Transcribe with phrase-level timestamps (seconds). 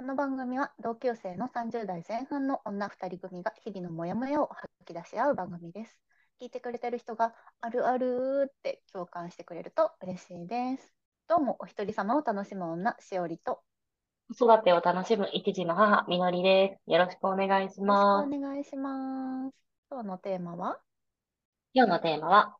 [0.00, 6.00] この番組は同級生の30代前半の女2人組が日々のモヤモヤを吐き出し合う番組です。
[6.40, 10.94] 聞いてくれてる人があるあるって共感してくれると嬉しいです。
[11.28, 13.60] どうもお一人様を楽しむ女しおりと
[14.34, 16.90] 子育てを楽しむ一児の母、みのりです。
[16.90, 18.30] よろしくお願いしよろます。
[18.30, 19.54] しくお願いします。
[19.90, 20.78] 今日のテーマは？
[21.74, 22.56] 今日のテーマは、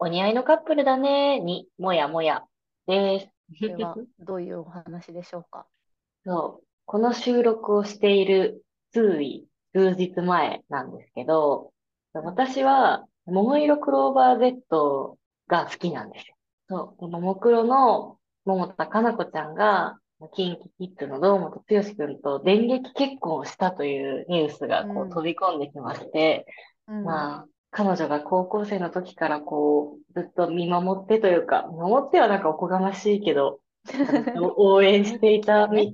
[0.00, 2.42] お似合いのカップルだねーに、もやもや
[2.88, 3.26] です。
[3.60, 5.68] これはどういうお話でしょうか？
[6.26, 11.70] そう、この収録をしている数位、数日前なんですけど、
[12.12, 15.16] 私は、桃色クローバー Z
[15.46, 16.34] が好きなんですよ。
[16.68, 20.00] そう、でももクロの桃田かな子ちゃんが、
[20.34, 25.10] キンキキッズの堂本剛くんと電撃結婚をしたというニュースがこうん。
[25.10, 26.44] う飛び込んできまして、
[26.88, 27.04] うん。
[27.04, 33.60] まあ、彼女が高校生の時からこう、ずっと見守ってというか、見守ってはなんかおこがましいけど、
[34.56, 35.92] 応援していた、見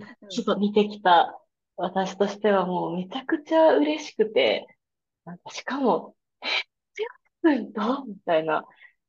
[0.72, 1.40] てきた
[1.76, 4.66] 私としてはもうめちゃくちゃ嬉しくて、
[5.24, 6.46] なんかしかも、え、
[6.94, 7.08] 強
[7.42, 8.64] くんとみたいな、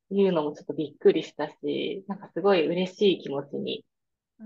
[0.09, 3.85] いうのもちょっとびっくりしたし、なんかすごい嬉しい気持ちに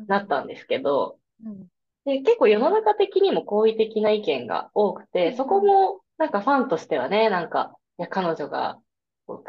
[0.08, 1.68] なったんですけど、うん。
[2.06, 8.80] で、結構世の中的にも好意的な意見が多くうんて、そこもなんかファンとしてはね、なんか、いや、彼女が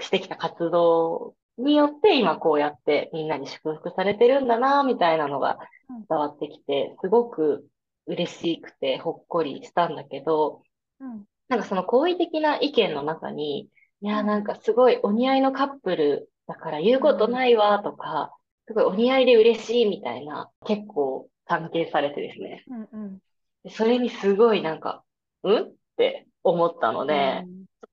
[0.01, 5.59] してきた活動によって今こうやってみんなに祝福されてるんだな、みたいなのが
[5.91, 6.07] うん。
[6.09, 7.67] 伝わってきて、すごく
[8.07, 10.63] 嬉しくてほっこりしたんだけど、
[11.01, 11.25] うん。
[11.49, 13.69] なんかその好意的な意見の中に、
[14.01, 14.27] いや、うん。
[14.27, 18.35] なんかすごいお似合いのカップルだから言うことないわとか、
[18.67, 22.65] すごいお似合いで嬉しいみたいな、結構関係されてですね。
[22.69, 23.19] うんうん。
[23.65, 25.05] でそれにすごいなんか、
[25.43, 25.63] うん？
[25.63, 27.45] って思ったので、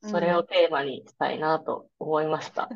[0.02, 0.10] うん。
[0.10, 2.70] それをテーマにしたいなと思いました。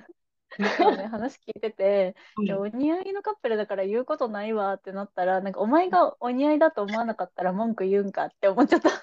[0.59, 2.15] ね、話聞いてて、
[2.57, 8.89] お似合いのカップルだから言うことないわってなったら、なんかお前がお似合いだと思わなかったら文句言うんかって思っちゃった。
[8.89, 8.95] そ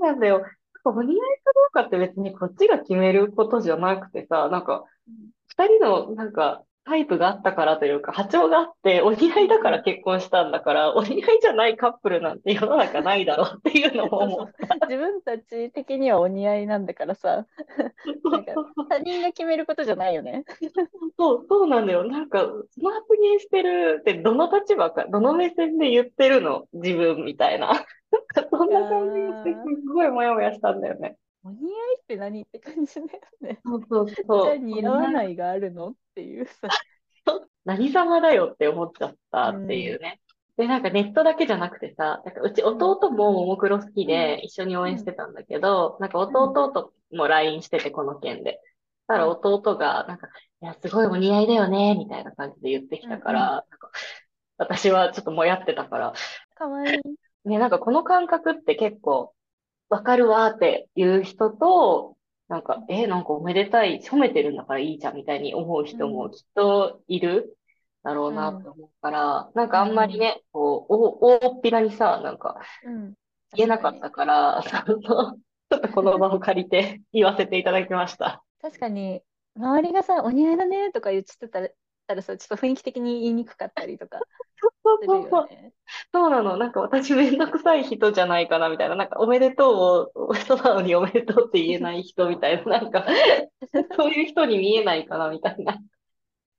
[0.00, 0.40] うなんだよ。
[0.40, 0.56] なんか
[0.90, 4.84] お似合いかどうかって別にこっちが決めることじゃなくてさ、なんか、
[5.56, 14.52] 二人のなんかタイプがあったからというか、波長があって、お似合いだから結婚したんだから、お似合いじゃないカップルなんて世の中ないだろうっていうのも思う。
[14.86, 17.46] 自分たち的にはお似合いなんだからさ、
[18.24, 18.52] なんか
[18.90, 20.44] 他人が決めることじゃないよね。
[21.18, 22.04] そう、そうなんだよ。
[22.04, 26.66] なんか、その発言してるって、どの立場か、どの目線で言ってるの？
[26.74, 27.68] 自分みたいな。
[27.68, 27.82] なん
[28.26, 29.58] か、そんな感じがして、すっ
[29.92, 31.16] ごいモヤモヤしたんだよね。
[31.44, 33.08] お似合いって何って感じだよ
[33.40, 33.60] ね。
[33.64, 34.48] そうそうじそう。
[34.48, 36.68] ゃあ似合わないがあるのっていうさ。
[37.64, 40.20] 何様だよって思っちゃったっていうね。
[40.56, 48.60] で、なんかネットだけじゃなくてさ、なんかうち弟もももクロ好きで一緒に応援してたんだけど、なんか弟とも LINE してて、この件で。
[49.06, 50.28] たら弟が、なんか、
[50.62, 53.90] いや、すごいお似合いだよね、みたいな感じで言ってきたから、うんなんか
[54.56, 56.12] 私はちょっともやってたから、
[56.54, 57.48] かわいい。
[57.48, 59.34] ね、なんかこの感覚って結構、
[59.88, 62.16] わかるわーっていう人と、
[62.48, 66.12] なんか、え、なんかおめでたい、褒めてるんだからいいじゃんみたいに思う人うん。
[66.12, 67.56] もきっといる
[68.02, 73.14] だろうなと思うから、なんかあんまりね、こう、お大っぴらにさ、なんかうん。
[73.54, 74.78] 言えなかったから、ちょ
[75.30, 78.42] っとこの場を借りて言わせていただきました。
[78.60, 79.22] 確かに、
[79.56, 81.68] 周りがさ、お似合いだねとか言ってたら、
[82.06, 84.24] たらさ、ちょっと雰囲気的に言いにくかったりとか
[84.84, 85.48] そうそうそう。
[86.12, 86.56] そうなの。
[86.56, 88.96] なんか私めんどくさい人じゃないかなみたいな。
[88.96, 92.80] なんかおめでとうを、人なのにおめでとうって言えない人みたいな。
[92.80, 93.06] なんか、
[93.96, 95.80] そういう人に見えないかなみたいな。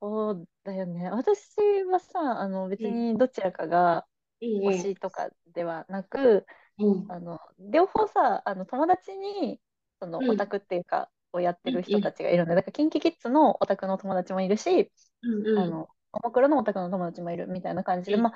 [0.02, 1.10] そうだよね。
[1.10, 4.08] 私はさ、あの別にどちらかが
[4.42, 6.46] うん推しとかではなく、
[6.78, 7.10] うん。
[7.10, 9.62] あの両方さ、あの友達に
[10.00, 14.92] そのうんオタクっていうか、をやってる人たちがいるので、だから KinKiKids のオタクの友達もいるし、
[15.24, 15.90] うんあの、も
[16.24, 18.34] もクロのオタクの友達もいるみたいな感じで、うんまあ、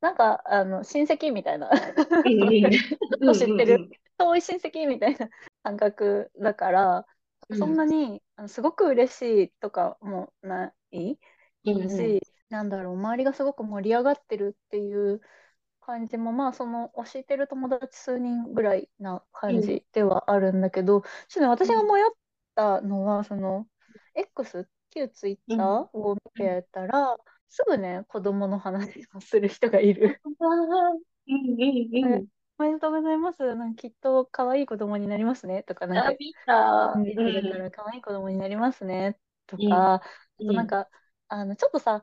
[0.00, 1.70] なんか、あの、親戚みたいな、
[2.24, 3.34] うんうん。
[3.34, 3.90] 知ってる。
[4.18, 5.28] 遠い親戚みたいな
[5.62, 7.06] 感覚だから、
[7.48, 7.58] うん。
[7.58, 11.18] そんなにあのすごく嬉しいとかもない。
[11.64, 11.90] うんうん。
[11.90, 15.20] し、なんだろう、周りがすごく盛り上がってるっていう
[15.80, 22.04] 感じも、まあ、その、推してる友達数人ぐらいな感じではあるんだけど、ちょっとね、私が迷っ
[22.54, 23.68] たのは、その、
[24.14, 27.16] X、旧 Twitter を見てたら、
[27.48, 30.22] すぐね、子供の話をする人がいる。
[32.58, 33.54] おめでとうございます。
[33.54, 35.62] なんかきっと可愛い子供になりますね。
[35.62, 36.96] とか、なんあ、か、見た。
[37.04, 39.18] 見てるから可愛い子供になりますね。
[39.46, 40.00] とうんか、あ
[40.40, 40.90] うんとなんか、
[41.28, 42.02] あの、ちょっとさ、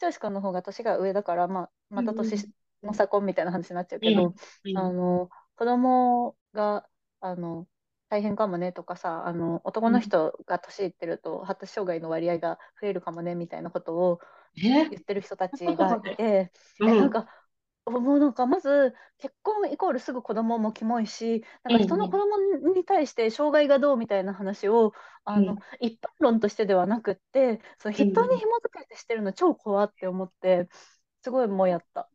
[0.00, 2.50] 剛くんの方が年が上だから、まあ、また年
[2.82, 4.34] の差婚みたいな話になっちゃうけど、
[4.64, 6.88] うんあの、子供が、
[7.20, 7.68] あの、
[8.12, 14.20] 大変かもねとかさ、あの、男の人が年いってると、発達障害の割合が増えるかもねみたいなことを
[14.62, 14.90] え？
[14.90, 17.28] 言ってる人たちがいて、 うんえなんか、
[17.86, 22.38] もうなんかまず結婚イコールすぐ子供もキモいし、なんか人の子うん供
[22.74, 24.92] に対して障害がどうみたいな話を
[25.24, 25.62] あのうん。
[25.80, 30.68] 一般論としてではなくって、その人に紐付けてしてるの超怖って思って、
[31.22, 32.10] すごいもうやった。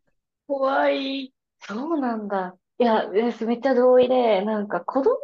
[0.47, 1.33] 怖い。
[1.59, 2.57] そうなんだ。
[2.79, 3.45] いや、です。
[3.45, 5.17] めっちゃ同意で、なんか子供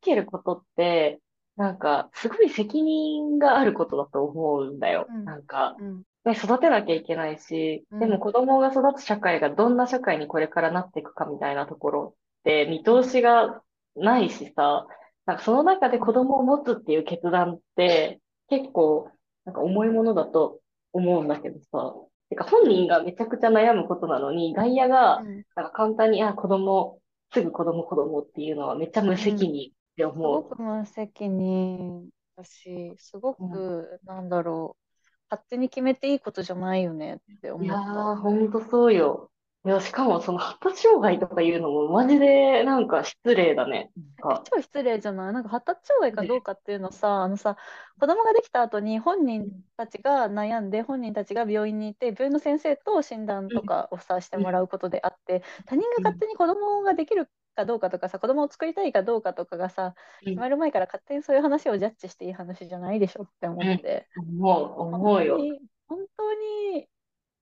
[0.00, 1.20] けることって、
[1.56, 5.06] なんかすごい責任があることだと思うんだよ。
[5.08, 13.62] うん、なんか、うん、ね、育てなきゃいけないし、でもうん、子供が育つ社会がどんな社会にこれからなっていくかみたいなところって見通うん、しが
[13.96, 14.86] ないしさ、
[15.26, 19.10] なんかその中で子供を持つっていう決断って結構
[19.44, 20.60] なんか重いものだと
[20.92, 21.94] 思うんだけどさ、
[22.30, 27.00] てか本人がめちゃくちゃ悩むことなのに、外野がうん、なんか簡単に、あ、子供、
[27.32, 29.16] すぐ子供子供っていうのはめっちゃ無うん。
[29.16, 29.70] 責任。
[29.70, 33.44] ってすご思く無責任だし、すごう。
[33.44, 38.14] うんく、なんだろう、勝手に決めていいことじゃないよねっていや思った。
[38.14, 39.30] ー、ほんとそうよ。
[39.64, 43.92] いや、しかもその発達障害とかいうのもマジでなんか失礼だね。
[43.96, 45.32] なんえ、か、超失礼じゃない？
[45.32, 47.56] なんか発達障害かどうかっていうのさ、あのさ、
[47.98, 57.28] 子供ができた後に本人うんたちが悩んで、本人たちが病院に行って、病院の先生と診断とかをさ、してもらうことであって、他人がうん、勝手に子供ができる
[57.60, 65.36] かどうかとかさ、子供を作りたいかどうかとかがさ、うん、決まる前から勝手にそういう話をジャッジしていい話じゃないでしょって思うん、って、思う、本思うよ。
[65.36, 66.88] 当に、本当に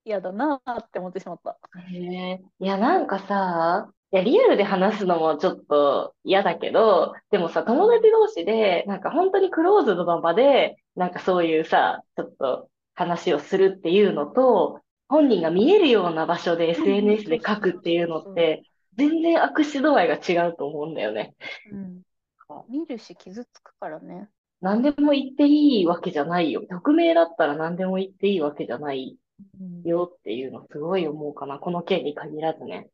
[0.05, 1.59] 嫌だなって思ってしまった。
[1.93, 2.43] へえ。
[2.61, 7.67] いや、なんかさ、いや、リアルで話すのもちょっと嫌だけど、でもさ、うん。
[7.67, 18.09] 友達同士で、なんか本当にクローズドの場で、なんかそういうさ、ちょっと話をするっていうのと、本人が見えるような場所でうん、SNS で書くっていう。
[18.09, 18.63] のって、
[18.99, 21.35] 全然悪質度合いが違うと思うんだよね。
[21.73, 22.03] うん。
[22.69, 24.29] 見るし傷つくからね。
[24.61, 26.63] 何でも言っていいわけじゃないよ。
[26.69, 29.17] 匿名だったら何でも言っていいわけじゃない
[29.61, 29.89] うん。
[29.89, 31.59] よっていうのすごい思うかな。
[31.59, 32.89] この件に限らずね。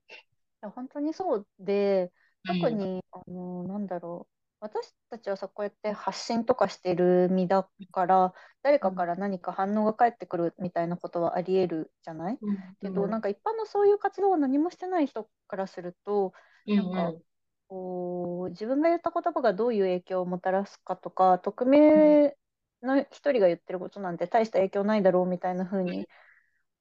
[0.65, 2.11] や、本当にそうで、
[2.49, 2.61] うん。
[2.61, 4.34] 特に、あの、なんだろう。
[4.65, 8.33] 私たちはさ、こうやって発信とかしてる身だから、
[8.63, 8.89] 誰うん。
[8.89, 12.41] かから何か反応が返ってくるみたいなことはあり得るじゃない？
[12.41, 12.77] うん。
[12.81, 13.15] けど、うん。
[13.15, 16.33] なんか一般のそういう活動を何もしてない人からすると、
[16.67, 17.25] うなんか、ん。
[17.69, 22.25] こう、自分が言った言葉がどういう影響をもたらすかとか、匿うん。
[22.25, 22.37] 名
[22.83, 26.09] の一人が言ってることなんて大した影響ないだろうみたいな風に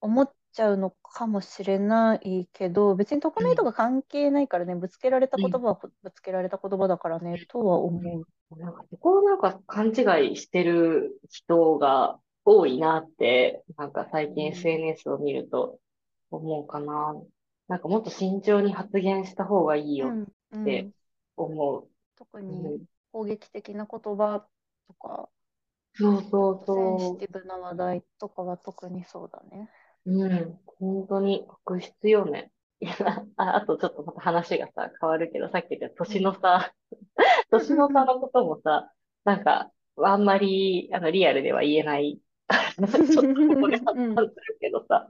[0.01, 3.47] 思っちゃうのかもしれないけど、別に匿うん。
[3.51, 5.57] 名とか関係ないからね、ぶつけられたうん。
[5.57, 8.27] 言葉はぶつけられた言葉だからね、とは思う。
[8.57, 15.79] なんか、そこをなんか勘違いしてる人が多いなって、なんか最近うん、SNS を見ると
[16.31, 17.15] 思うかな。
[17.67, 20.93] なんかもっと慎重に発言した方がいいようん、うってん。
[21.37, 21.89] 思う。
[22.15, 22.85] 特うにん。
[23.11, 24.47] 攻撃的な言葉
[24.87, 25.29] とか、
[25.95, 29.69] そうそうちょっとセンシそティブな話題とかは特にそうだね。
[30.05, 30.11] う。
[30.25, 30.59] うん。
[30.79, 32.51] 本当に悪質よね。
[32.79, 32.95] いや、
[33.37, 36.39] あ、あとちょっとまた話がさ、変わるけど、さっき言った年のうん。
[36.41, 36.73] 差。
[37.51, 38.91] 年の差のこともさ、
[39.25, 42.19] なんか、あんまり、あの、リアルでは言えない。
[43.11, 45.09] ちょっとここで発うん、散するけどさ、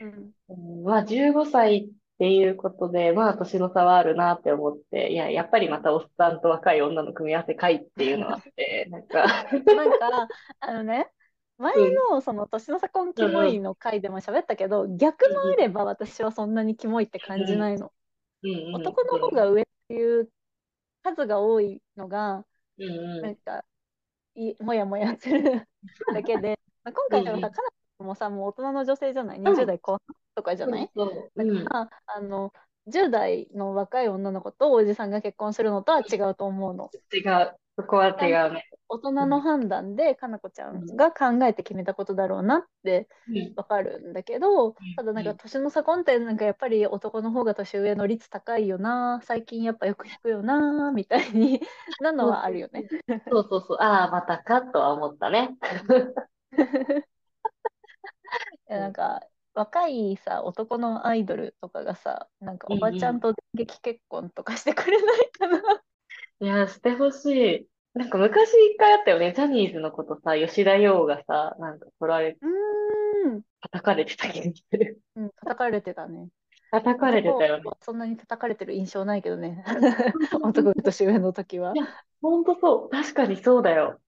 [0.00, 0.32] うん。
[0.48, 9.24] うんまあ、15歳っていうことで、まあ、年の差はあるなって思って、いや、やっぱりまたおっさんと若い女の組み合わせかいっていうのはあって、なんか
[9.72, 10.28] なんか、
[10.60, 11.10] あのね、
[11.58, 17.92] 前うん、のその年の差婚キモいうん、の回でも喋ったけど、逆もあれば私はそんなにキモいって感じないの。
[18.72, 20.30] 男の方が上っていう
[21.02, 22.46] 数が多いのが、
[23.20, 23.64] なんか、
[24.34, 25.68] い、もやもやする
[26.12, 27.62] だけで、 まあ、今うん、回はさ、うん、か
[27.98, 29.40] なもさ、もう大人の女性じゃない？
[29.44, 30.00] う ?20 ん、代後半
[30.36, 30.92] とかじゃない？
[31.36, 32.52] だから、あの、
[32.86, 36.92] 10代の若い女の子とおじさんが結婚するのとは違うと思うの。
[37.12, 37.56] 違う。
[37.76, 38.64] そこは違うね。
[38.88, 51.60] 大人うん、の判断で、かなこちゃうん、んが考えて決めたことだろうなってうん、わかるんだけど、ただなんうん、か年の差婚ってなんかやっぱり男の方が年上の率高いよな、最近やっぱよく聞くよな、みたいに
[51.98, 52.86] なのはあるよね。
[53.30, 53.78] そうそうそう。
[53.80, 55.56] ああ、またかとは思ったね。
[58.68, 59.20] やうんなんか
[59.54, 65.82] 若いさ男のアイドルとかがさなんかうんおばちゃんうと電撃結婚とかしてくれないかな？
[66.40, 66.44] ん。
[66.44, 67.68] いや、してほしい。
[67.94, 69.32] なんか昔一回あったよね。
[69.34, 75.00] ジャニーズのことさ、吉田羊がさ、なんか取られ、うーん、叩かれてた気がする。
[75.16, 76.28] うん、叩かれてたね
[76.72, 77.70] 叩かれてた男よね。
[77.70, 79.64] はそんなに叩かれてる印象ないけどね
[80.42, 80.84] 男がそう。
[80.84, 81.86] 年上の時はいや、
[82.22, 82.90] ほんとそう。
[82.90, 84.00] 確かにそうだよ。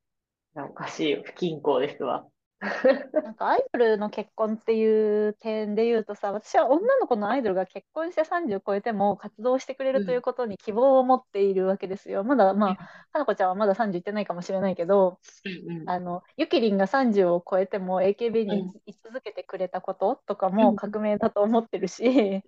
[0.57, 1.23] いやおかしいよ。
[1.25, 2.29] 不均衡ですわ。
[3.23, 12.25] なんかアイドルの結婚っていう点で言うとさ、私は女の子のアイドルが結婚して30を超えても活動してくれるということに希望を持っているわけですよ。
[12.25, 12.77] まだまあ、
[13.13, 22.43] かなこちゃんはまだ30いってないかもしれないけど、うんあの、ゆきりんが30を超えても AKB に居続けてくれたこととかも革命だと思ってるし、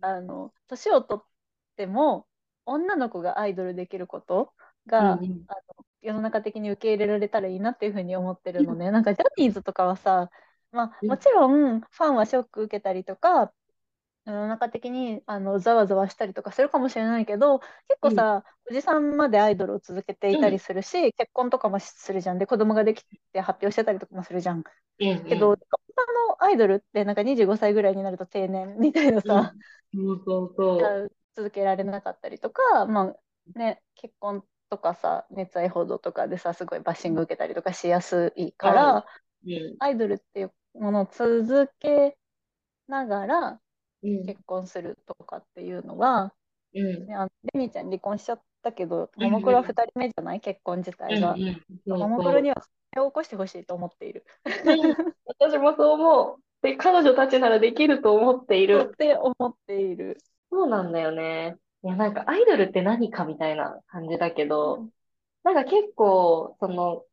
[0.00, 1.26] あの、年を取っ
[1.76, 2.26] ても
[2.66, 4.52] 女の子がアイドルできること
[4.86, 5.44] が、うんうん。
[5.48, 8.90] あの世の中的に受け入れられたらいいなっていうふうに思ってるのね。
[8.90, 10.30] なんかジャニーズとかはさ、
[10.72, 13.52] まあ、うんもちろんファンはショック受けたりとか、
[14.26, 17.68] 世の中的にあのざわざわしたりとかするかもしれないけど、結
[18.00, 22.38] 構さ、おじさんまでアイドルを続けていたりするし、結婚とかもするじゃん。
[22.38, 24.62] で、子供ができて発表してたりとかもするじゃん。
[25.00, 29.54] うんうんけど、女のアイドルってなんか25歳ぐらいになると定年みたいなさ、
[29.92, 31.10] そうそうそう。
[31.34, 33.14] 続けられなかったりとか、ま
[33.54, 39.04] あね、結婚とかさ、熱愛報道とかでさ、すごいバッシング受けたりとかしやすいから、うん
[39.80, 42.16] アイドルっていうものを続け
[42.88, 43.60] ながら
[44.02, 46.34] うん結婚するとかっていうのは、
[46.74, 50.40] うんね、あのレミちゃん離婚しちゃったけど、ももクロは2人目じゃない？
[50.40, 51.36] 結婚自体が。
[51.86, 52.56] ももクロには
[52.92, 54.24] 手を起こしてほしいと思っている。
[55.26, 56.36] 私もそう思う。
[56.62, 58.90] で、彼女たちならできると思っている。
[58.92, 60.18] って思っている。
[60.50, 61.56] そうなんだよね。
[61.82, 64.86] いや、なんかアイドルって何かみたいな感じだけど、
[65.44, 67.04] なんか結構、その、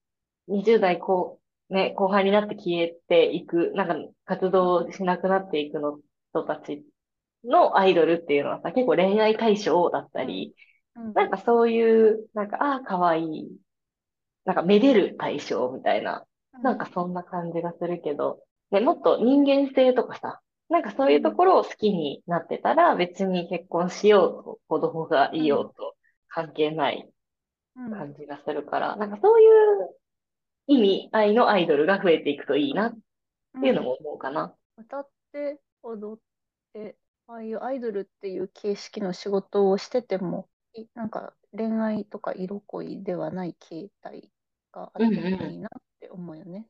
[0.47, 5.99] 20代後、ね、後半になって消えていく、なんか活動しなくなっていくの
[6.31, 6.85] 人たち
[7.43, 10.55] のアイドルっていうのはさ、結構恋愛対象だったり、
[10.95, 11.13] うん。
[11.13, 13.57] なんかそういう、なんか、ああ、かわいい。
[14.45, 16.25] なんか、めでる対象みたいな、
[16.63, 25.95] なんかそんな感じがするけど、ね、もっと人間性とかさ、なんかそういうところを好きになってたら、別に結婚しようと、子供がいようと、
[26.27, 27.09] 関係ない
[27.75, 29.95] うん感じがするから、なんかそういう
[30.67, 32.97] 意味合いのアイドルが増えていくといいなっ
[33.61, 34.55] ていうのも思うかな。
[34.77, 36.21] 歌って踊っ
[36.73, 36.97] て
[37.27, 44.31] ああいうアイドルっていう形式の仕事をしててもいなんか恋愛とか色恋ではない形態
[44.71, 45.11] があっても
[45.47, 46.67] いいなって思うよね。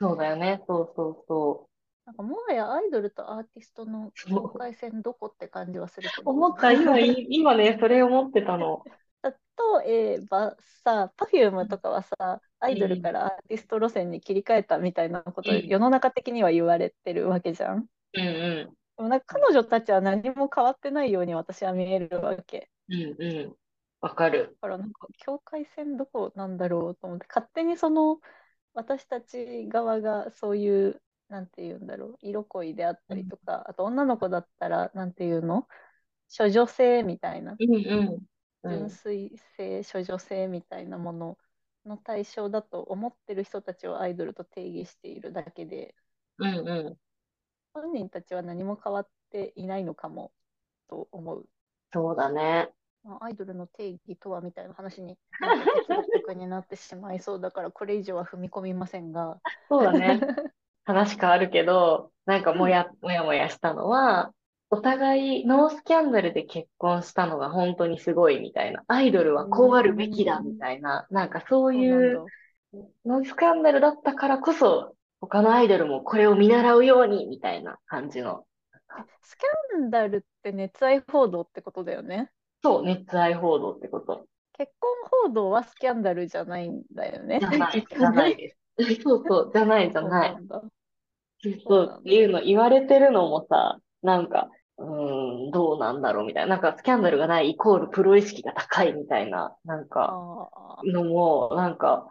[0.00, 0.62] そうだよね。
[0.66, 1.70] そうそうそ
[2.06, 6.24] なんかもはやアイドルとアーティストの境界線どこって感じはするけう。
[6.24, 6.30] ど。
[6.30, 8.84] 思った、今、い今ね、それ思ってたの。
[9.84, 17.86] 例えばさ、Perfume とかはさ、アイドルからアーティスト路線に切り替えたみたいなこと、うん世の中的には言われてるわけじゃん。
[18.12, 22.70] うんうでもなんか彼女たちは何も変わってないように私は見えるわけ。
[22.88, 22.94] ん。
[22.94, 23.56] うんうん。
[24.00, 24.56] わかる。
[24.60, 28.20] だからなんか境界線どこなんだろうと思って、勝手にその
[28.74, 35.68] 私たち側がそういう、なんて言うんだろう、色恋であったりとか、あと女の子だったら、なんていうの？
[36.36, 38.26] 処女性みたいな、うんうん。
[38.62, 41.38] う純ん粋性、処女性みたいなもの
[41.86, 45.94] の対象だと思ってる人たちをアイドルと定義しているだけで、
[46.38, 46.98] うんう
[47.74, 50.32] 本人たちは何も変わっていないのかも
[50.88, 51.40] と思う。
[51.40, 51.44] ん。
[51.92, 52.72] そうだね。
[53.04, 55.16] まあアイドルの定義とはみたいな話に
[55.72, 59.40] 哲学になってしまいそうだからこれ以上は踏み込みませんが。
[59.68, 60.20] そうだね。
[60.86, 64.32] 話変わるけど、なんかもや、もやもやしたのは、
[64.70, 68.82] お互いノースキャンダルで結婚したのが本当にすごいみたいな。
[68.88, 71.06] アイドルはこうあるべきだみたいな。
[71.10, 72.24] なんかそういう
[73.04, 78.44] ノースキャンダルだったからこそ、他のアイドルもこれを見習うようにみたいな感じの。
[79.22, 82.30] スキャンダルって熱愛報道ってことだよね。
[82.62, 84.26] そう、熱愛報道ってこと。
[84.58, 84.90] 結婚
[85.26, 87.40] 報道はスキャンダルじゃないんだよね。
[87.40, 88.56] じゃない、じゃないです。
[89.02, 90.36] そうそう、じゃない、じゃない。
[91.68, 96.56] そうっていうの言われてるのもさ、なんか、うーん、どうなんだろうみたいな。
[96.56, 102.08] なんかスキャンダルがないイコールプロ意識が高いみたいな、なんか、あのも、なんか、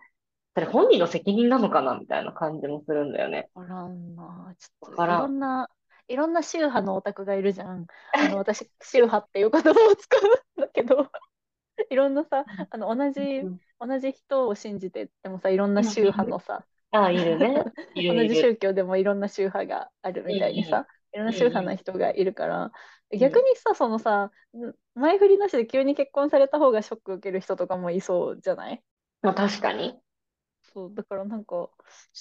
[0.53, 3.49] それ本人の責任なのかなみたいな感じもするんだよね。
[3.55, 4.55] あ、らんな。
[4.57, 5.69] ちょっといろんな、
[6.07, 7.85] いろんな宗派のオタクがいるじゃん。
[8.13, 10.17] あの、私、宗派っていう言葉を使
[10.57, 11.09] うんだけど、
[11.89, 17.63] いろんなさ、あの、同じ、うん同じ人を信じてでもさ、いろんな宗派のさ、ああ、いるね。
[17.95, 18.35] い同るいる。
[18.35, 22.71] じ宗教でもいろんな宗派があるみたいにさ、いろんな宗派の人がいるから、ん
[23.19, 24.31] 逆にさ、そのさ、
[24.95, 28.83] 前振りなしで急に結婚された方がショック受ける人とかもいそうじゃない？
[29.21, 29.99] まあ確かに。
[30.73, 31.69] そう、だからなんか、ちょ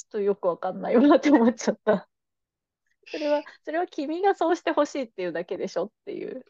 [0.07, 2.09] っとよくわかんないなって思っちゃった。
[3.11, 6.45] それは、それは君がそうしてほしいっていうだけでしょっていう。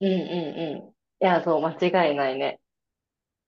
[0.00, 0.88] うんうんうん。
[0.88, 2.60] いや、そう、間違いないね。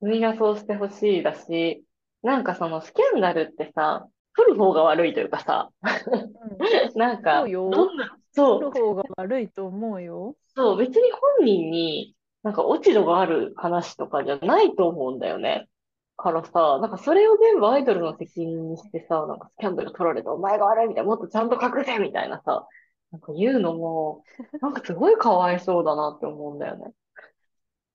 [0.00, 1.84] 君がそうしてほしいだし、
[2.22, 4.08] なんかそのスキャンダルってさ、
[4.38, 5.70] 取る方が悪いというかさ、
[6.40, 6.58] うん。
[6.94, 10.36] なんか、そうよどんな、そう、取る方が悪いと思うよ。
[10.54, 15.68] そう、別に本人になんか落ち度がある話とかじゃないと思うんだよね。
[16.16, 22.66] からさ、なんかそれを全部アイドルの責任にしてさ、なんかスキャンダル取られたお前が悪いみたいな、もっとちゃんと隠せみたいなさ、
[23.12, 24.24] なんか言うのも、
[24.60, 26.92] なんかすごいかわいそうだなって思うんだよね。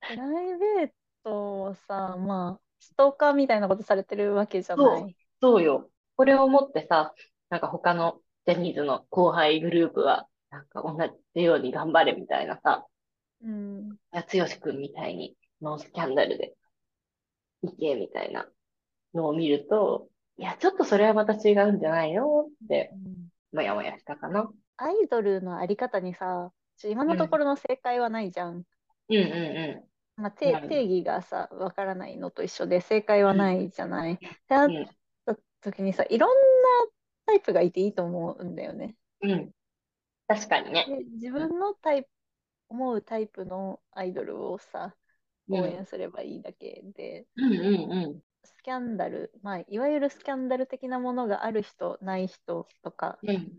[0.08, 0.92] プライベー
[1.24, 5.16] トをさ、まあ、ストーカーみたいなことされてるわけじゃなそう、い。
[5.42, 5.90] そうよ。
[6.16, 7.14] これをもってさ、
[7.50, 10.98] なんか他のジャニーズの後輩グループは、なんか同
[11.36, 12.86] じように頑張れみたいなさ、
[13.44, 13.90] うん。
[14.12, 14.28] 剛
[14.62, 16.54] くんみたいにノースキャンダルで
[17.64, 18.48] いけみたいな
[19.14, 22.42] のを見ると、いや、ちょっとそれはまた違うんじゃないの？
[22.44, 22.92] って、
[23.52, 24.50] もやもやしたかな。
[24.78, 26.52] アイドルのあり方にさ、
[26.84, 28.64] 今のところの正解はないじゃん。
[29.10, 29.84] うんうん
[30.16, 34.12] まあ、定ない定義がさ、わからないのと一緒で正解はないじゃない。
[34.12, 34.18] うん。
[34.48, 34.68] た
[35.64, 36.36] 時にさ、いろんな
[37.26, 38.96] タイプがいていいと思うんだよね。
[39.22, 39.32] うん。
[39.32, 39.52] うん。
[40.28, 40.86] 確かにね。
[40.88, 42.10] で、自分のタイプ、
[42.70, 44.96] 思うタイプのアイドルをさ、
[45.50, 45.60] うん。
[45.62, 53.30] 応援すればいいだけで、うんうんスキャンダル、まあ、いわゆるスキャンダル的なものがある人、ない人とか、うん。
[53.30, 53.38] うん。
[53.42, 53.50] い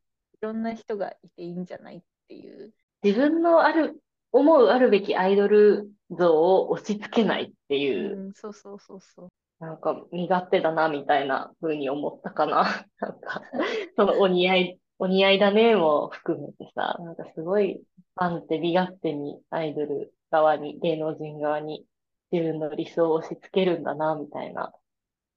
[0.40, 2.72] ろんな人がいていいんじゃないっていう。
[3.02, 9.28] 自分のある、思うあるべきアイドル像を押し付けないってういう、ん、そうそうそうそう。
[9.64, 12.86] なんか身勝手だなみたいな風に思ったかな。
[13.00, 13.42] なんか、
[13.96, 17.82] そのお似合い、お似合いだねも含めてさ、なんかすごい
[18.16, 21.86] ファンって身勝手にアイドル側に、芸能人側に
[22.30, 24.72] 自分の理想を押し付けるんだなみたいな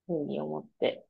[0.08, 1.06] 風に思って。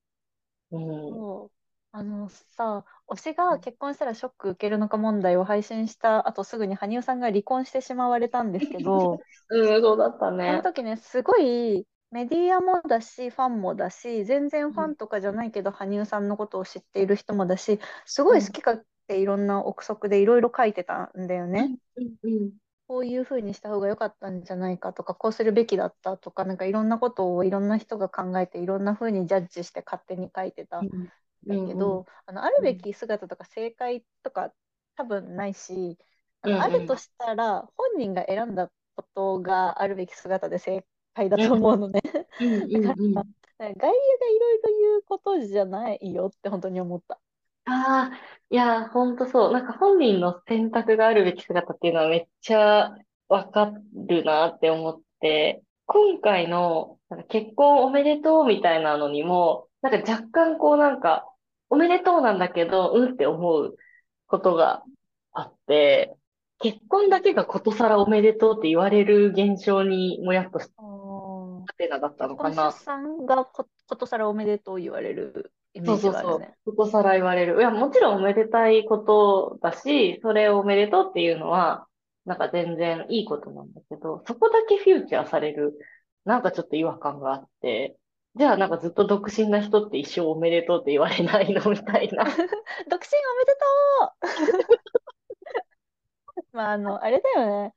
[0.71, 1.09] うん。
[1.09, 1.51] そう
[1.91, 9.19] あのさ、推しが結婚したらショック受けるのか問題を配信した後すぐに羽生さんが離婚してしまわれたんですけど、
[9.49, 10.61] うん、そうだったそのね。
[10.61, 21.77] 時ね、すごいメディアもだし、ファンもだし、全然ファンとかじゃないけど、羽生さんのことを知っている人もだし、すごい好き勝手いろんな憶測でいろいろ書いてたんだよね。
[21.97, 22.51] うん、うん、
[22.87, 31.09] こういうふうにした方が良かったんじゃないかとか、こうするべきだったとか、なんかいろんなことをいろんな人が考えて、いろんなふうにジャッジして勝手に書いてたんうん。
[31.47, 34.53] だけど、あの、あるべき姿とか正解とか
[34.95, 35.97] 多分ないし、
[36.41, 40.85] あのあるとしたら本人が選んだことがあるべき姿で正
[41.17, 42.01] 解だと思うのね。
[42.39, 43.13] うん、うん、 うん。
[43.13, 43.23] 外
[43.59, 43.91] 野がい
[44.39, 47.19] ろいろ言うことじゃないよって本当に思った。
[47.65, 48.19] ああ、
[48.49, 49.51] いや、ほんとそう。
[49.51, 52.95] なんか本人の選択があるべき姿っていうのはめっちゃ
[53.27, 61.27] わかるなって思って、今回のなんか結婚おめでとうみたいなのにも、なんか若干こうなんか、
[61.69, 63.75] おめでとうなんだけど、うんって思う
[64.27, 64.83] ことが
[65.33, 66.16] あって、
[66.59, 70.69] 結婚だけがことさらおめでとうって言われる現象にもやっとし
[71.65, 72.77] たてなだったのか結婚な出。
[72.85, 76.57] 産がこことさらおめでとう言われるイメージそうそうそうがあるね。。
[76.65, 77.57] ことさら言われる。
[77.59, 81.87] いや、もちろんおめでたいことだし、それをおめでとうっていうのは、
[82.25, 85.77] なんか全然いいことなんだけど、そこだけフューチャーされる、
[86.25, 87.97] なんかちょっと違和感があって、
[88.35, 92.23] じゃあなんかずっと独身な人って一生おめでとうって言われないのみたいな。
[92.25, 94.86] 独身おめでとう
[96.57, 97.75] まあ、あの、あれだよね。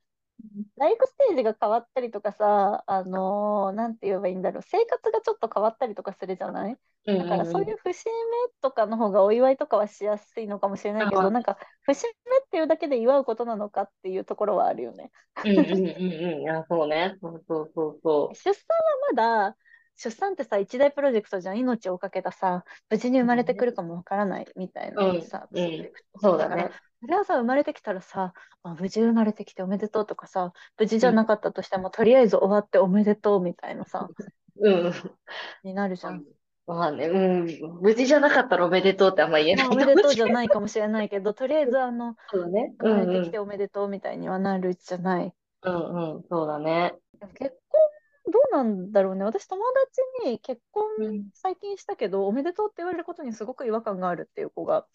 [0.77, 6.79] ライフステージが変わったりとかさ、あのーなんて言えばいいんだろう、生活がちょっと変わったりとかするじゃない？
[7.05, 8.13] うんだからそううんいう節目
[8.61, 15.11] とかの方がお祝いとかはしやすいのかもしれないけあど、なんか節目っていうだけで祝うことなのかっていうところはあるよね。
[15.43, 16.41] うんうんうんうん。
[16.41, 17.17] いや、そうね。
[17.21, 18.63] そうそうそうそ 出産
[19.13, 19.57] はまだ、
[20.03, 25.91] 出産ってさ、一大プロジェクトじゃん、命をかけたさ、無事に生まれてくるかもわからないみたいなさ、うんうん。
[26.21, 26.71] そうだね。
[27.01, 28.33] それはさ、生まれてきたらさ、
[28.63, 34.11] あ、無事生まれてきておめでとうとかさ、無事じゃなかったとしても、とりあえず終わっておめでとうみたいなさ、
[34.59, 34.93] うん。
[35.63, 36.23] になるじゃん。
[36.67, 37.81] まあね、うん。
[37.81, 40.29] 無事じゃなかったらおめでとうってあんま言えまあ、ないおめでとうじゃい。
[40.29, 42.75] ないかもしれないけど、とりあえずあの、そうだね。
[42.79, 43.39] 生うんうんまれてきて。
[43.39, 45.35] おめでとうみたいにはなるじゃない。
[45.63, 46.23] うんうん。
[46.29, 46.93] そうだね。
[47.35, 47.60] 結婚
[48.25, 49.23] どうなんだろうね。
[49.23, 49.61] 私友
[50.23, 54.87] 達に結婚うん最近したけど、おめでとうって言われることにすごく違和感があるっていう子が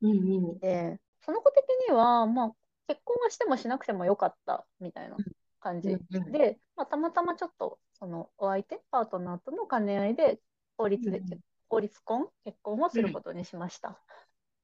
[0.00, 0.56] うんうん。
[0.56, 2.56] いて、その子的には、まあ、
[2.88, 5.16] 結婚はしてもしなくてもよかったみたいな
[5.60, 5.90] 感じ。
[5.90, 10.40] うんうんで、まあ、たまたまちょっと、そのお相手、パートナーとの兼ね合いで、
[10.76, 13.90] 法律で、うん法律婚、結婚をすることにしました。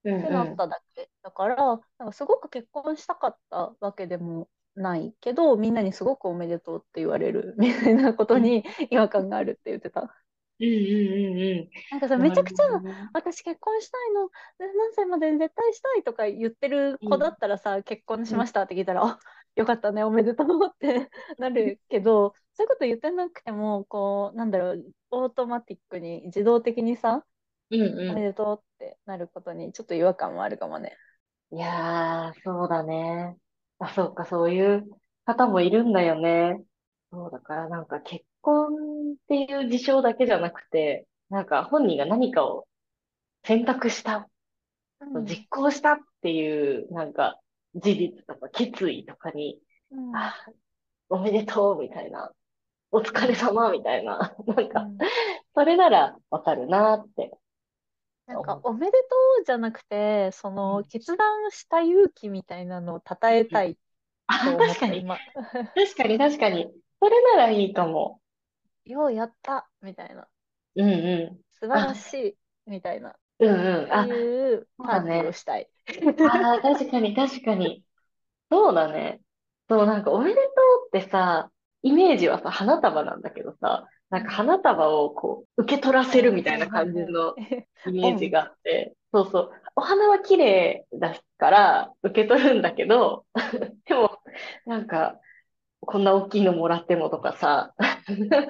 [0.05, 1.11] うんってなっただけ。
[1.23, 4.49] だから、なんかすごく結婚したかったわけでも
[4.79, 10.15] ないけど、みんなにすごくおめでとうって言われる みたいなことに違和感があるって言ってた。
[10.61, 10.71] うんう
[11.35, 12.25] んうんなんかさ、うん。
[12.25, 12.65] めちゃくちゃ、
[13.15, 19.19] 私結婚したいの、で何歳までに絶対したいとか言ってる子だったらさ、結婚しましたって聞いたら、あ、
[19.57, 27.25] よかったね、おめでとうって なるけど、そういうこと言ってなくても、こう、なんだろう、オートマティックに自動的にさ、
[27.71, 31.01] うんおめうでとうってなることにちょっと違和感はあるかもね。
[31.53, 31.57] ん。
[31.57, 33.39] いやー、そうだね。
[33.79, 34.89] あ、そうか、そういう
[35.25, 36.63] 方もいるんだよね。
[37.11, 42.67] そうだからなんか結婚っていう事象だけじゃなくて、なんか本人が何かを
[43.45, 44.29] 選択した
[45.01, 45.27] うん。
[45.27, 47.39] 実行したっていう、なんか、
[47.75, 49.61] 事実とか決意とかに、
[49.91, 50.17] うん。
[50.17, 50.35] あ、
[51.09, 52.33] おめでとうみたいな、
[52.91, 54.99] お疲れ様みたいな、なんか、うん。
[55.55, 57.33] それならわかるなって
[58.29, 58.61] なんか。
[58.63, 63.79] おめでとうじゃなくて、その、うん決断した勇気みたいなのを称えたい
[64.27, 65.23] あ、と思った、確かに、今。
[65.75, 66.73] 確かに、確かに。
[67.01, 68.21] それならいいかも。
[68.87, 70.29] ようやったみたいな。
[70.77, 71.41] うんうん。
[71.61, 72.15] 素晴らあ、し
[72.67, 73.11] いみたいな。
[73.11, 73.93] っうんうん。
[73.93, 75.35] てあ、いうそうパーティーをだね。
[75.35, 75.71] したい。
[76.23, 77.85] ああ、確かに、確かに。
[78.51, 79.23] そうだね。
[79.69, 84.33] そう、なんかおめでとうってさ、イメージはさ、花束なんだけどさ、なんかうん。
[84.33, 87.01] 花束をこう、受け取らせるはいみたいな感じ。
[87.07, 87.35] の
[87.85, 88.15] イメ。
[88.15, 89.51] ージがあって、そうそう。
[89.77, 93.27] お花は綺麗だから受け取るんだけど、
[93.87, 94.19] でも、
[94.67, 95.21] なんか、
[95.81, 97.75] こんな大きいのもらってもとかさ、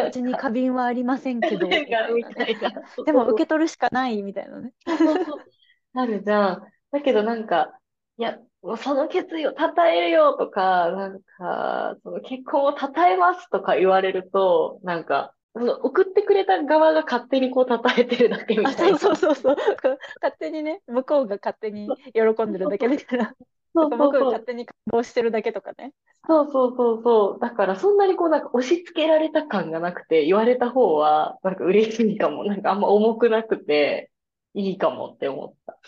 [0.06, 3.42] うちに花瓶はありませんけど、でも受。
[3.44, 4.72] け取るしかないみたいなね。
[4.86, 5.44] そうそうそう。
[5.92, 6.62] なるじゃん。
[6.90, 7.78] だけどなんか、
[8.16, 15.34] いや、もうその決意を称えるよとか、なんか、その結婚を称えますとか言われると、なんか、
[15.66, 18.98] 送ってくれた側が勝手にこう称えてるだけみあ、そうそうたいな。
[18.98, 19.56] そうそう。
[19.82, 23.34] こう勝手にね、向こうが勝手に喜んでるだけだから、
[23.74, 24.32] そうそう僕がそう。
[24.32, 25.92] 勝手に感動してるだけとかね。
[26.26, 27.38] そうそうそうそう。
[27.40, 32.44] だからそんなにこうなんか押し付けられた感がなくて、言われた方はなんか嬉しいかも。
[32.44, 34.10] なんかあんま重くなくて、
[34.54, 35.78] いいかもって思った。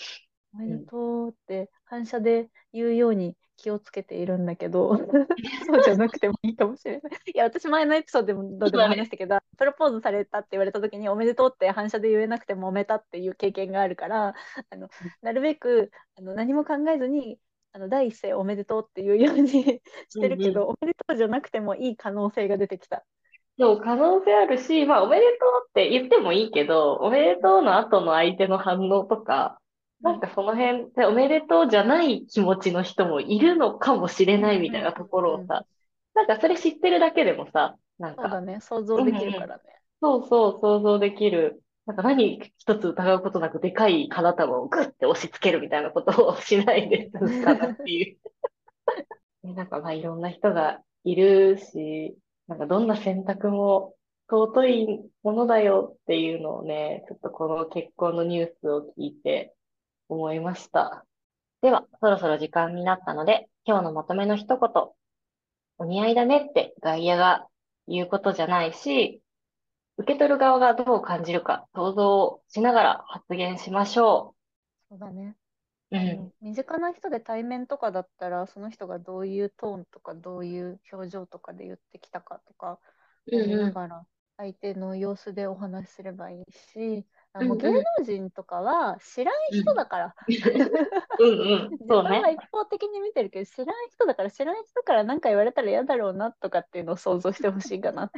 [0.54, 0.86] おめでうん。
[0.86, 4.96] とうって反射で言うように気をつけているんだけど、
[5.66, 7.12] そうじゃなくてもいいかもしれない。
[7.34, 8.84] いや、私前のエピソードでもどうでも。
[8.84, 14.34] 話したけど、プロポーズされたって言われた時におめでとうって反射で言えなくて揉めたっていう経験があるから、
[14.70, 14.88] あの、
[15.22, 17.38] なるべくあの何も考えずに、
[17.72, 19.80] あの第一声おめでとうっていうようにし
[20.14, 20.24] うんうん。
[20.24, 23.04] てるけど、おめでとうじゃなくてもいい可能性が出てきた。
[23.58, 29.69] そう、可能性あるし、まあ、おめでとうって言ってもいいけど、おめでとうの後の相手の反応とか、うん
[30.02, 35.42] なんかその辺でおめでとうじゃない気持ちの人もいるのかもしれうんないみうんたいなところうん。
[35.42, 35.66] をさ、
[36.14, 38.60] なんかそれ知ってるだけでもさ、なんか、そうだね。
[38.60, 39.62] 想像できるからね。
[40.02, 41.62] そうそう想像できる。
[41.86, 48.30] なんか何一つ疑うことなくでかい花束をグッて押し付けるみたいなことをしないで済むかなっていう。
[49.42, 53.96] ねなんかまあいろんな人がいるし、なんかどんな選択も
[54.28, 59.54] 尊いものだよっていうのをね、ちょっとこの結婚のニュースを聞いて
[60.10, 61.06] 思いました。
[61.62, 64.70] では、そろそろ時間になったので、今日のまとめの一言。
[65.78, 67.46] お似合いだねって外野が
[67.86, 69.22] 言うことじゃないし、
[69.96, 74.34] 受け取る側がどう感じるか想像しながら発言しましょ
[74.88, 75.36] そうだね。
[75.92, 75.98] う。
[75.98, 76.16] ん。
[76.16, 82.80] の、身近な人で対面とかだったら、その人がどういうトーンとか、どういう表情とかで言ってきたかとか
[83.32, 83.46] を見。
[83.46, 87.86] ながら、相手の様子でお話しすればいいし、あもう芸うんうん。
[87.98, 90.14] 能人とかは知らんうん人だから。
[91.18, 92.08] うん そうね。
[92.08, 98.10] 分は一方的に見てるけど、知らん人だから、知らん人から何か言われたら嫌だろうなとかっていうのを想像してほしいかな。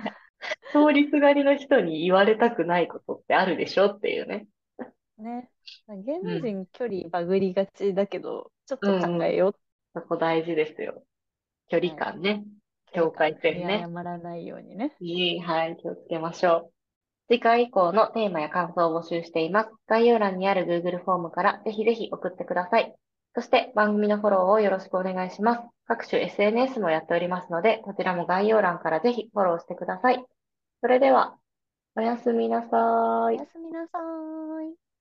[0.72, 4.48] 通りすがりの人に言われたくないことってあるでしょっていうね。
[5.18, 5.50] ね。
[5.88, 6.52] 芸能うん。
[6.52, 9.24] 人距離バグりがちだけど、ちょっうと考んうん。
[9.24, 9.60] えよう。
[9.94, 11.04] そこ大事ですよ。
[11.68, 12.08] 距離はい。
[12.12, 12.44] 感ね。
[12.92, 13.90] 距離境界線ね。
[13.90, 15.00] 誤らないようにね。
[15.00, 16.72] いい、はい、気をつけましょう。
[17.32, 19.70] 次回以降のテーマや感想を募集しています。
[19.86, 22.94] 概要欄にある Google フォームからぜひぜひ送ってください。
[23.34, 25.62] そして番組のフォローをよろしくお願いします。
[25.86, 30.22] 各種 SNS もやっておりますので、こちらも概要欄からぜひフォローしてください。
[30.82, 31.38] それでは、
[31.96, 32.70] おやすみなさい。
[32.70, 34.91] おやすみなさーい。